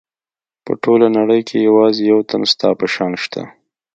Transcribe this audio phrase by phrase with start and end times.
[0.65, 3.41] په ټوله نړۍ کې یوازې یو تن ستا په شان شته.